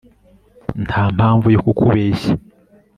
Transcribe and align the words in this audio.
ntampamvu 0.83 1.47
yo 1.55 1.61
kukubeshya 1.65 2.31